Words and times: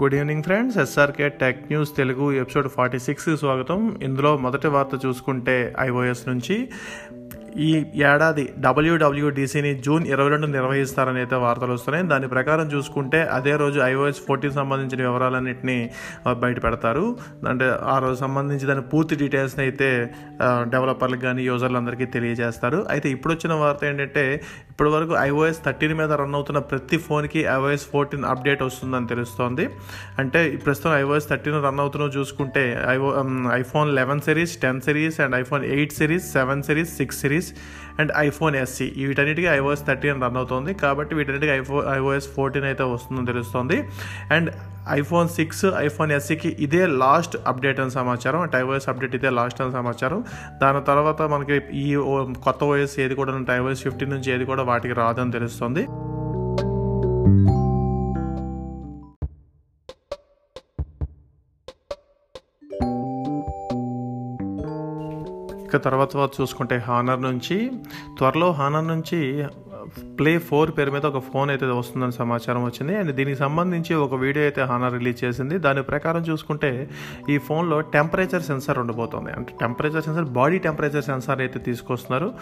Good 0.00 0.14
evening 0.14 0.42
friends 0.42 0.78
SRK 0.78 1.28
tech 1.28 1.60
news 1.64 1.96
Telugu 1.96 2.32
episode 2.32 2.68
forty 2.68 2.98
సిక్స్కి 2.98 3.36
స్వాగతం. 3.36 3.98
ఇందులో 4.02 4.36
మొదటి 4.36 4.68
వార్త 4.68 5.06
చూసుకుంటే 5.06 5.74
ఐఓఎస్ 5.80 6.28
నుంచి. 6.28 6.56
ఈ 7.56 7.68
ఏడాది 7.96 8.44
డబ్ల్యూడబ్ల్యూడిసిని 8.58 9.70
జూన్ 9.84 10.06
ఇరవై 10.06 10.30
రెండు 10.30 10.46
నిర్వహిస్తారని 10.46 11.18
అయితే 11.18 11.36
వార్తలు 11.36 11.72
వస్తున్నాయి. 11.72 12.06
దాని 12.06 12.28
ప్రకారం 12.28 12.66
చూసుకుంటే 12.72 13.22
అదే 13.36 13.56
రోజు 13.56 13.80
ఐఓఎస్ 13.80 14.20
ఫోర్టీన్ 14.26 14.52
సంబంధించిన 14.52 15.00
వివరాలన్నింటినీ 15.08 15.90
బయట 16.42 16.64
పెడతారు. 16.64 17.16
అంటే 17.48 17.68
ఆ 17.82 17.98
రోజు 17.98 18.18
సంబంధించి 18.20 18.66
దాని 18.66 18.82
పూర్తి 18.82 19.16
డీటెయిల్స్ని 19.16 19.64
అయితే 19.64 20.10
డెవలపర్లకు 20.42 21.20
కానీ 21.20 21.42
యూజర్లందరికీ 21.42 22.04
తెలియజేస్తారు. 22.04 22.86
అయితే 22.90 23.08
ఇప్పుడు 23.08 23.34
వచ్చిన 23.34 23.54
వార్త 23.54 23.84
ఏంటంటే 23.84 24.42
ఇప్పటి 24.76 24.90
వరకు 24.94 25.14
ఐఓఎస్ 25.28 25.58
థర్టీన్ 25.66 25.92
మీద 25.98 26.16
రన్ 26.20 26.34
అవుతున్న 26.38 26.60
ప్రతి 26.70 26.96
ఫోన్కి 27.04 27.42
ఐఓఎస్ 27.52 27.86
ఫోర్టీన్ 27.92 28.24
అప్డేట్ 28.32 28.62
వస్తుందని 28.66 29.08
తెలుస్తోంది. 29.12 29.64
అంటే 30.22 30.40
ప్రస్తుతం 30.64 30.92
ఐఓఎస్ 30.98 31.28
థర్టీన్ 31.30 31.56
రన్ 31.66 31.80
అవుతున్న 31.84 32.08
చూసుకుంటే 32.16 32.64
IO 32.94 33.08
iPhone 33.60 33.94
eleven 34.00 34.22
series 34.28 34.54
ten 34.66 34.82
series 34.88 35.18
and 35.26 35.36
iPhone 35.40 35.64
eight 35.76 35.96
series 36.00 36.28
seven 36.36 36.62
series 36.68 36.92
six 37.00 37.20
series 37.24 37.50
and 38.02 38.10
iPhone 38.26 38.54
SE 38.62 38.86
వీటన్నిటికీ 39.08 39.48
ఐఓఎస్ 39.58 39.84
థర్టీన్ 39.88 40.18
రన్ 40.24 40.38
అవుతుంది. 40.40 40.72
కాబట్టి 40.84 41.12
వీటన్నిటికీ 41.18 41.52
ఐఫో 41.60 41.76
ఐఓఎస్ 41.98 42.28
ఫోర్టీన్ 42.36 42.66
అయితే 42.70 42.84
వస్తుందని 42.94 43.28
తెలుస్తోంది. 43.32 43.78
అండ్ 44.36 44.50
ఐఫోన్ 44.98 45.28
సిక్స్ 45.36 45.64
ఐఫోన్ 45.86 46.10
ఎస్సీకి 46.16 46.50
ఇదే 46.64 46.82
లాస్ట్ 47.04 47.34
అప్డేట్ 47.50 47.80
అని 47.84 47.92
సమాచారం. 47.96 48.40
అంటే 48.44 48.56
ఐఓఎస్ 48.62 48.88
అప్డేట్ 48.90 49.14
ఇదే 49.20 49.30
లాస్ట్ 49.38 49.60
అని 49.62 49.72
సమాచారం. 49.78 50.20
దాని 50.60 50.84
తర్వాత 50.90 51.22
మనకి 51.34 51.56
ఈ 51.84 51.88
కొత్త 52.46 52.60
ఓఎస్ 52.70 52.94
ఏది 53.06 53.16
కూడా 53.22 53.32
అంటే 53.40 53.52
ఐఓఎస్ 53.58 53.82
ఫిఫ్టీన్ 53.88 54.14
నుంచి 54.16 54.30
ఏది 54.36 54.46
కూడా 54.52 54.62
వాటికి 54.70 54.94
రాదని 55.02 55.32
తెలుస్తుంది. 55.38 55.84
ఇక 65.66 65.76
తర్వాత 65.84 66.10
తర్వాత 66.12 66.40
చూసుకుంటే 66.40 66.76
హానర్ 66.88 67.22
నుంచి 67.22 67.56
త్వరలో 68.18 68.48
హానర్ 68.58 68.86
నుంచి 68.86 69.18
ప్లే 70.18 70.38
ఫోర్ 70.38 70.70
పేరు 70.78 70.90
మీద 70.90 71.06
ఒక 71.06 71.18
ఫోన్ 71.18 71.50
అయితే 71.50 71.66
వస్తుందని 71.66 72.12
సమాచారం 72.12 72.64
వచ్చింది. 72.64 72.96
అండ్ 72.96 73.12
దీనికి 73.12 73.38
సంబంధించి 73.38 73.94
ఒక 73.94 74.14
వీడియో 74.14 74.44
అయితే 74.44 74.62
హానర్ 74.62 74.94
రిలీజ్ 74.98 75.24
చేసింది. 75.24 75.58
దాని 75.58 75.82
ప్రకారం 75.82 76.22
చూసుకుంటే 76.30 76.70
ఈ 77.30 77.38
ఫోన్లో 77.38 77.80
టెంపరేచర్ 77.80 78.42
సెన్సార్ 78.42 78.78
ఉండబోతుంది. 78.78 79.30
అంటే 79.32 79.54
temperature 79.60 80.04
sensor 80.04 80.24
body 80.24 80.58
temperature 80.58 81.04
sensor 81.04 81.40
అయితే 81.40 81.58
తీసుకొస్తున్నారు. 81.58 82.34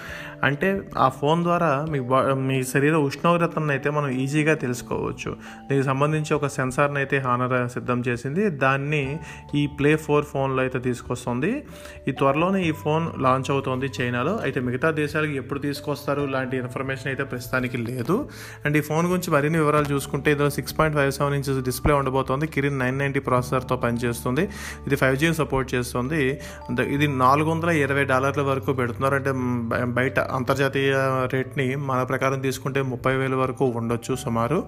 అంటే 0.43 0.71
ఆ 0.99 1.09
ఫోన్ 1.09 1.43
ద్వారా 1.43 1.71
మీ 1.93 2.01
మీ 2.49 2.65
శరీర 2.65 2.95
ఉష్ణోగ్రతను 3.09 3.73
అయితే 3.77 3.91
మనం 3.91 4.09
ఈజీగా 4.09 4.55
తెలుసుకోవచ్చు. 4.55 5.37
దీనికి 5.69 5.87
సంబంధించి 5.87 6.35
ఒక 6.35 6.47
సెన్సార్ని 6.47 6.99
అయితే 6.99 7.19
హానర్ 7.19 7.69
సిద్ధం 7.69 8.01
చేసింది. 8.09 8.51
దాన్ని 8.51 9.19
ఈ 9.55 9.67
ప్లే 9.67 9.97
ఫోర్ 9.97 10.25
ఫోన్లో 10.25 10.63
అయితే 10.63 10.79
తీసుకొస్తుంది. 10.79 11.53
ఈ 12.09 12.13
త్వరలోనే 12.13 12.63
ఈ 12.63 12.73
ఫోన్ 12.73 13.07
లాంచ్ 13.23 13.51
అవుతోంది 13.51 13.91
చైనాలో. 14.01 14.37
అయితే 14.37 14.61
మిగతా 14.61 14.91
దేశాలకు 14.91 15.33
ఎప్పుడు 15.33 15.59
తీసుకొస్తారు? 15.59 16.23
లాంటి 16.35 16.57
ఇన్ఫర్మేషన్ 16.57 17.09
అయితే 17.09 17.25
ప్రస్తుతానికి 17.35 17.79
లేదు. 17.89 18.17
అండ్ 18.65 18.77
ఈ 18.77 18.85
ఫోన్ 18.91 19.07
గురించి 19.11 19.31
మరిన్ని 19.37 19.59
వివరాలు 19.59 19.89
చూసుకుంటే 19.93 20.33
ఇందులో 20.35 20.51
six 20.59 20.75
point 20.79 20.99
five 20.99 21.13
seven 21.19 21.35
inches 21.35 21.61
display 21.71 21.95
ఉండబోతోంది. 22.01 22.47
కిరిన్ 22.55 22.79
నైన్ 22.79 22.99
నైంటీ 22.99 23.21
ప్రాసెసర్తో 23.29 23.77
పనిచేస్తుంది. 23.87 24.45
ఇది 24.87 24.97
ఫైవ్ 25.03 25.17
జీ 25.23 25.35
సపోర్ట్ 25.35 25.69
చేస్తుంది. 25.75 26.23
ఇది 26.97 27.09
నాలుగు 27.25 27.49
వందల 27.51 27.71
ఇరవై 27.85 28.05
డాలర్ల 28.13 28.43
వరకు 28.51 28.73
పెడుతున్నారు. 28.73 29.15
అంటే 29.15 29.33
బయట 29.99 30.19
అంతర్జాతీయ 30.39 30.95
రేట్ని 31.35 31.69
మన 31.91 32.01
ప్రకారం 32.03 32.41
తీసుకుంటే 32.41 32.83
ముప్పై 32.93 33.15
వేల 33.23 33.35
వరకు 33.43 33.65
ఉండొచ్చు 33.81 34.15
సుమారు. 34.25 34.59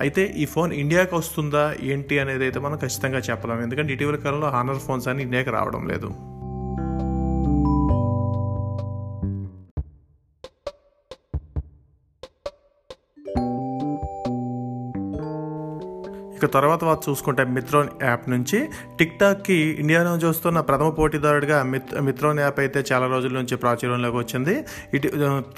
అయితే 0.00 0.24
ఈ 0.36 0.46
ఫోన్ 0.54 0.72
ఇండియాకి 0.82 1.14
వస్తుందా 1.14 1.64
ఏంటి 1.92 2.18
అనేది 2.18 2.44
అయితే 2.44 2.60
మనం 2.66 2.78
ఖచ్చితంగా 2.84 3.18
చెప్పలేము 3.30 3.62
ఎందుకంటే 3.66 3.92
ఇటీవల 3.92 4.16
కాలంలో 4.16 4.50
హానర్ 4.56 4.82
ఫోన్స్ 4.86 5.08
అని 5.12 5.22
ఇండియాకి 5.22 5.50
రావడం 5.58 5.84
లేదు. 5.88 6.10
ఇక 16.36 16.46
తర్వాత 16.56 16.80
వారు 16.88 17.02
చూసుకుంటే 17.08 17.42
మిత్రోన్ 17.56 17.90
యాప్ 18.08 18.24
నుంచి 18.34 18.58
టిక్ 18.98 19.14
టాక్కి 19.20 19.58
ఇండియాలో 19.82 20.12
చూస్తున్న 20.24 20.58
ప్రథమ 20.68 20.88
పోటీదారుడిగా 20.98 21.58
మిత్ 21.72 21.92
మిత్రోన్ 22.08 22.40
యాప్ 22.44 22.58
అయితే 22.64 22.80
చాలా 22.90 23.06
రోజుల 23.14 23.32
నుంచి 23.40 23.56
ప్రాచుర్యంలోకి 23.62 24.18
వచ్చింది. 24.22 24.54
ఇటు 24.96 25.08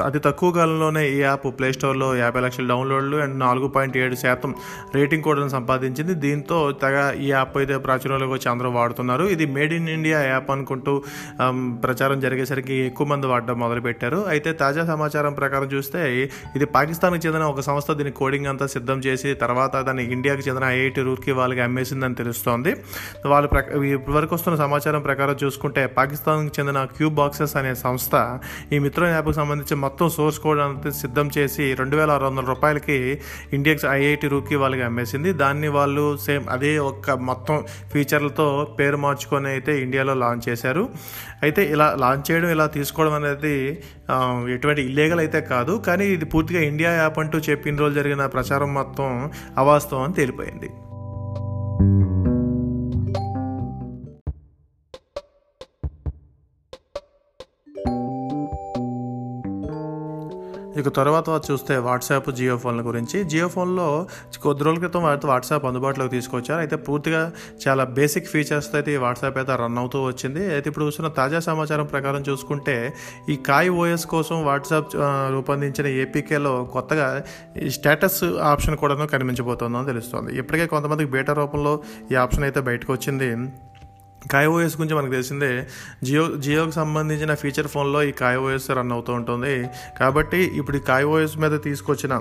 అతి 0.08 0.20
తక్కువ 0.26 0.48
కాలంలోనే 0.58 1.02
ఈ 1.14 1.18
యాప్ 1.26 1.46
ప్లేస్టోర్లో 1.58 2.08
యాభై 2.22 2.40
లక్షల 2.46 2.66
డౌన్లోడ్లు 2.72 3.16
అండ్ 3.24 3.36
నాలుగు 3.44 3.68
పాయింట్ 3.76 3.96
ఏడు 4.02 4.18
శాతం 4.24 4.52
రేటింగ్ 4.96 5.24
కూడా 5.28 5.48
సంపాదించింది. 5.56 6.14
దీంతో 6.24 6.58
తెగ 6.82 6.96
ఈ 7.24 7.26
యాప్ 7.34 7.56
అయితే 7.62 7.78
ప్రాచుర్యంలోకి 7.86 8.32
వచ్చి 8.36 8.48
అందరూ 8.52 8.70
వాడుతున్నారు. 8.78 9.26
ఇది 9.34 9.46
మేడ్ 9.56 9.74
ఇన్ 9.78 9.90
ఇండియా 9.96 10.20
యాప్ 10.32 10.50
అనుకుంటూ 10.56 10.94
ప్రచారం 11.86 12.18
జరిగేసరికి 12.26 12.78
ఎక్కువ 12.90 13.06
మంది 13.12 13.26
వాడడం 13.32 13.58
మొదలుపెట్టారు. 13.64 14.20
అయితే 14.34 14.52
తాజా 14.62 14.84
సమాచారం 14.92 15.34
ప్రకారం 15.42 15.68
చూస్తే 15.74 16.00
ఇది 16.56 16.68
పాకిస్తాన్కి 16.76 17.22
చెందిన 17.26 17.44
ఒక 17.52 17.62
సంస్థ. 17.68 17.98
దీని 18.00 18.14
కోడింగ్ 18.22 18.48
అంతా 18.54 18.68
సిద్ధం 18.76 18.98
చేసి 19.08 19.28
తర్వాత 19.44 19.76
దాన్ని 19.88 20.06
ఇండియాకి 20.16 20.42
చెందిన 20.48 20.64
ఐఐటి 20.74 21.02
రూర్కి 21.08 21.32
వాళ్ళకి 21.40 21.62
అమ్మేసిందని 21.66 22.16
తెలుస్తోంది. 22.20 22.72
వాళ్ళు 23.32 23.50
ప్రక 23.54 23.66
ఇప్పటి 23.94 24.14
వరకు 24.16 24.32
వస్తున్న 24.36 24.56
సమాచారం 24.64 25.02
ప్రకారం 25.08 25.36
చూసుకుంటే 25.44 25.84
పాకిస్తాన్కి 25.98 26.52
చెందిన 26.58 26.78
క్యూబ్ 26.96 27.16
బాక్సెస్ 27.20 27.54
అనే 27.60 27.72
సంస్థ 27.84 28.14
ఈ 28.74 28.78
మిత్రం 28.86 29.10
యాప్కి 29.14 29.36
సంబంధించి 29.40 29.76
మొత్తం 29.84 30.08
సోర్స్ 30.16 30.40
కోడ్ 30.44 30.62
అంతా 30.66 30.92
సిద్ధం 31.02 31.26
చేసి 31.36 31.64
రెండు 31.80 31.96
వేల 31.98 32.10
ఆరు 32.16 32.24
వందల 32.28 32.44
రూపాయలకి 32.52 32.98
ఇండియాకి 33.56 33.86
ఐఐటి 33.96 34.26
రూర్కి 34.32 34.56
వాళ్ళకి 34.62 34.84
అమ్మేసింది. 34.88 35.30
దాన్ని 35.42 35.68
వాళ్ళు 35.76 36.04
సేమ్ 36.26 36.46
అదే 36.56 36.72
ఒక్క 36.90 37.18
మొత్తం 37.30 37.58
ఫీచర్లతో 37.92 38.48
పేరు 38.78 38.98
మార్చుకొని 39.06 39.48
అయితే 39.54 39.74
ఇండియాలో 39.84 40.14
లాంచ్ 40.24 40.44
చేశారు. 40.48 40.84
అయితే 41.44 41.62
ఇలా 41.74 41.86
లాంచ్ 42.04 42.26
చేయడం 42.28 42.50
ఇలా 42.56 42.66
తీసుకోవడం 42.76 43.14
అనేది 43.20 43.54
ఎటువంటి 44.54 44.82
ఇల్లీగల్ 44.88 45.20
అయితే 45.24 45.40
కాదు. 45.52 45.72
కానీ 45.86 46.04
ఇది 46.16 46.26
పూర్తిగా 46.32 46.60
ఇండియా 46.70 46.90
యాప్ 47.00 47.18
అంటూ 47.22 47.38
చెప్పిన 47.48 47.76
రోజు 47.82 47.94
జరిగిన 48.00 48.22
ప్రచారం 48.34 48.70
మొత్తం 48.78 49.08
అవాస్తవం 49.62 50.02
అని 50.06 50.14
తేలిపోయింది. 50.18 50.57
ఇక 60.80 60.88
తర్వాత 60.98 61.28
చూస్తే 61.50 61.76
వాట్సాప్ 61.86 62.30
జియో 62.38 62.56
ఫోన్ల 62.56 62.80
గురించి. 62.80 63.24
జియో 63.24 63.48
ఫోన్లో 63.48 64.06
కొద్ది 64.42 64.64
రోజుల 64.64 64.78
క్రితం 64.78 65.02
వారితో 65.02 65.28
వాట్సాప్ 65.28 65.66
అందుబాటులోకి 65.66 66.12
తీసుకొచ్చారు. 66.16 66.60
అయితే 66.60 66.76
పూర్తిగా 66.76 67.32
చాలా 67.66 67.84
బేసిక్ 67.84 68.28
ఫీచర్స్తో 68.32 68.76
అయితే 68.78 68.92
ఈ 68.94 68.96
వాట్సాప్ 68.96 69.38
అయితే 69.38 69.56
రన్ 69.62 69.78
అవుతూ 69.78 70.06
వచ్చింది. 70.06 70.52
అయితే 70.54 70.68
ఇప్పుడు 70.70 70.84
చూస్తున్న 70.84 71.08
తాజా 71.08 71.38
సమాచారం 71.38 71.86
ప్రకారం 71.86 72.22
చూసుకుంటే 72.30 72.92
ఈ 73.28 73.36
కాయ్ 73.36 73.70
ఓఎస్ 73.70 74.06
కోసం 74.06 74.44
వాట్సాప్ 74.44 74.96
రూపొందించిన 75.36 75.86
ఏపీకేలో 75.86 76.64
కొత్తగా 76.64 77.24
ఈ 77.66 77.70
స్టేటస్ 77.70 78.24
ఆప్షన్ 78.24 78.76
కూడా 78.76 79.06
కనిపించబోతోందని 79.06 79.86
తెలుస్తోంది. 79.86 80.38
ఇప్పటికే 80.38 80.66
కొంతమందికి 80.66 81.10
బేటా 81.10 81.32
రూపంలో 81.32 81.80
ఈ 82.12 82.14
ఆప్షన్ 82.14 82.44
అయితే 82.44 82.60
బయటకు 82.60 82.92
వచ్చింది. 82.92 83.30
కాయోఎస్ 84.32 84.76
గురించి 84.76 84.94
మనకు 84.94 85.12
తెలిసిందే 85.12 85.68
జియో 86.06 86.36
జియోకి 86.44 86.72
సంబంధించిన 86.72 87.34
ఫీచర్ 87.34 87.68
ఫోన్లో 87.74 88.02
ఈ 88.02 88.10
కాయోఎస్ 88.10 88.70
రన్ 88.70 88.92
అవుతూ 88.92 89.12
ఉంటుంది. 89.12 89.68
కాబట్టి 90.00 90.40
ఇప్పుడు 90.60 90.76
ఈ 90.76 90.80
కాయోఎస్ 90.80 91.38
మీద 91.38 91.62
తీసుకొచ్చిన 91.62 92.14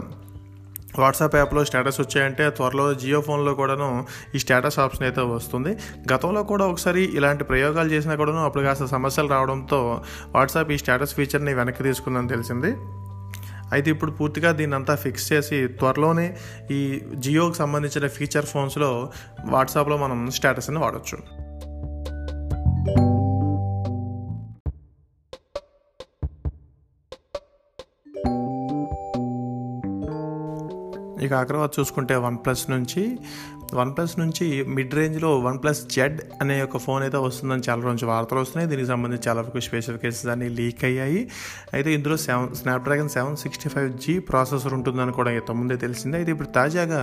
వాట్సాప్ 1.00 1.36
యాప్లో 1.36 1.66
స్టేటస్ 1.66 2.02
వచ్చాయంటే 2.02 2.50
త్వరలో 2.50 2.94
జియో 2.94 3.22
ఫోన్లో 3.22 3.54
కూడాను 3.54 4.06
ఈ 4.36 4.40
స్టేటస్ 4.40 4.80
ఆప్షన్ 4.80 5.04
అయితే 5.04 5.22
వస్తుంది. 5.22 5.72
గతంలో 6.14 6.44
కూడా 6.44 6.66
ఒకసారి 6.66 7.04
ఇలాంటి 7.18 7.44
ప్రయోగాలు 7.44 7.90
చేసినా 7.90 8.16
కూడాను 8.16 8.42
అప్పుడు 8.46 8.64
కాస్త 8.64 8.86
సమస్యలు 8.86 9.28
రావడంతో 9.28 10.02
వాట్సాప్ 10.36 10.72
ఈ 10.72 10.78
స్టేటస్ 10.78 11.16
ఫీచర్ని 11.16 11.54
వెనక్కి 11.54 11.84
తీసుకుందని 11.84 12.28
తెలిసింది. 12.28 12.72
అయితే 13.74 13.92
ఇప్పుడు 13.92 14.12
పూర్తిగా 14.12 14.52
దీన్ని 14.52 14.76
అంతా 14.76 14.96
ఫిక్స్ 14.96 15.34
చేసి 15.34 15.68
త్వరలోనే 15.68 16.38
ఈ 16.72 17.02
జియోకి 17.16 17.58
సంబంధించిన 17.58 18.08
ఫీచర్ 18.08 18.46
ఫోన్స్లో 18.46 19.12
వాట్సాప్లో 19.46 19.98
మనం 19.98 20.32
స్టేటస్ని 20.32 20.80
వాడచ్చు. 20.80 21.47
ఇక 31.28 31.34
ఆ 31.34 31.44
చూసుకుంటే 31.80 32.16
వన్ 32.16 32.38
ప్లస్ 32.38 32.64
నుంచి 32.70 33.04
వన్ 33.80 33.92
ప్లస్ 33.96 34.14
నుంచి 34.20 34.46
మిడ్ 34.76 34.94
రేంజ్లో 34.98 35.30
వన్ 35.46 35.58
ప్లస్ 35.64 35.82
జెడ్ 35.96 36.18
అనే 36.42 36.56
ఒక 36.66 36.78
ఫోన్ 36.86 37.02
అయితే 37.04 37.18
వస్తుందని 37.26 37.64
చాలా 37.68 37.82
రోజు 37.88 38.06
వార్తలు 38.12 38.40
వస్తున్నాయి. 38.44 38.70
దీనికి 38.72 38.88
సంబంధించి 38.88 39.24
చాలా 39.28 39.40
వరకు 39.42 39.62
స్పెసిఫికేషన్స్ 39.68 40.32
అన్ని 40.34 40.50
లీక్ 40.60 40.84
అయ్యాయి. 40.90 41.22
అయితే 41.74 41.90
ఇందులో 41.98 42.18
seven 42.26 42.56
Snapdragon 42.56 43.10
seven 43.16 43.38
sixty 43.44 43.70
five 43.74 43.90
G 44.06 44.20
processor 44.30 44.74
ఉంటుందని 44.74 45.12
కూడా 45.12 45.32
ఇంతకుముందే 45.32 45.78
తెలిసింది. 45.86 46.18
అయితే 46.18 46.32
ఇప్పుడు 46.36 46.48
తాజాగా 46.60 47.02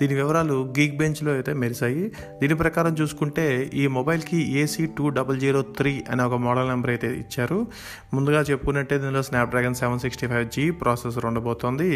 దీని 0.00 0.14
వివరాలు 0.20 0.72
గీక్ 0.78 0.96
బెంచ్లో 1.00 1.32
అయితే 1.32 1.52
మెరిసాయి. 1.62 2.04
దీని 2.42 2.54
ప్రకారం 2.54 2.96
చూసుకుంటే 3.00 3.70
ఈ 3.74 3.86
మొబైల్కి 3.86 4.40
AC 4.62 4.86
two 4.98 5.08
double 5.08 5.40
zero 5.40 5.62
three 5.62 6.04
అనే 6.10 6.22
ఒక 6.22 6.34
మోడల్ 6.34 6.68
నెంబర్ 6.68 6.90
అయితే 6.90 7.10
ఇచ్చారు. 7.22 7.66
ముందుగా 8.14 8.42
చెప్పుకున్నట్టే 8.50 8.98
దీనిలో 8.98 9.22
Snapdragon 9.22 9.74
seven 9.74 9.98
sixty 9.98 10.26
five 10.26 10.46
G 10.56 10.70
processor 10.70 11.26
ఉండబోతోంది. 11.32 11.90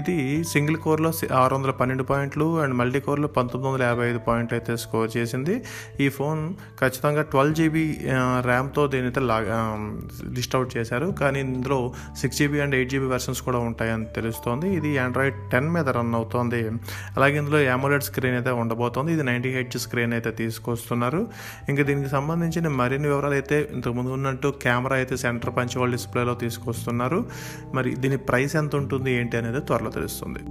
ఇది 0.00 0.44
సింగిల్ 0.54 0.76
కోర్లో 0.76 1.12
ఆరు 1.42 1.54
వందల 1.54 1.70
పన్నెండు 1.70 2.04
పాయింట్లు 2.12 2.60
అండ్ 2.62 2.74
మల్టీ 2.74 3.00
కోర్లో 3.00 3.28
పంతొమ్మిది 3.44 3.68
వందల 3.68 3.86
యాభై 3.90 4.04
ఐదు 4.10 4.20
పాయింట్ 4.28 4.52
అయితే 4.56 4.72
స్కోర్ 4.82 5.10
చేసింది. 5.16 5.54
ఈ 6.04 6.06
ఫోన్ 6.16 6.40
ఖచ్చితంగా 6.80 7.22
ట్వెల్వ్ 7.32 7.54
జీబీ 7.58 7.84
ర్యామ్తో 8.48 8.82
దీని 8.92 9.06
అయితే 9.10 9.20
లా 9.30 9.36
లిస్ట్ 10.36 10.54
అవుట్ 10.58 10.70
చేశారు. 10.76 11.08
కానీ 11.20 11.38
ఇందులో 11.46 11.78
six 12.20 12.38
GB 12.40 12.58
and 12.64 12.74
eight 12.78 12.90
GB 12.92 13.06
versions 13.14 13.42
కూడా 13.48 13.58
ఉంటాయని 13.68 14.06
తెలుస్తోంది. 14.16 14.68
ఇది 14.78 14.90
ఆండ్రాయిడ్ 15.04 15.36
టెన్ 15.54 15.68
మీద 15.76 15.88
రన్ 15.98 16.14
అవుతోంది. 16.20 16.62
అలాగే 17.16 17.38
ఇందులో 17.42 17.60
యామోలెడ్ 17.70 18.06
స్క్రీన్ 18.08 18.36
అయితే 18.40 18.54
ఉండబోతోంది. 18.62 19.12
ఇది 19.16 19.26
నైంటీ 19.30 19.52
హెచ్ 19.58 19.78
స్క్రీన్ 19.86 20.14
అయితే 20.18 20.32
తీసుకొస్తున్నారు. 20.42 21.22
ఇంకా 21.72 21.82
దీనికి 21.90 22.12
సంబంధించిన 22.16 22.68
మరిన్ని 22.80 23.08
వివరాలు 23.12 23.38
అయితే 23.40 23.58
ఇంతకుముందు 23.76 24.12
ఉన్నట్టు 24.18 24.54
కెమెరా 24.66 24.96
అయితే 25.02 25.16
సెంటర్ 25.24 25.54
పంచ్ 25.58 25.78
వాళ్ళ 25.82 25.92
డిస్ప్లేలో 25.98 26.34
తీసుకొస్తున్నారు. 26.44 27.20
మరి 27.78 27.92
దీని 28.04 28.20
ప్రైస్ 28.30 28.56
ఎంత 28.62 28.74
ఉంటుంది 28.82 29.12
ఏంటి 29.20 29.36
అనేది 29.42 29.62
త్వరలో 29.70 29.92
తెలుస్తుంది. 29.98 30.42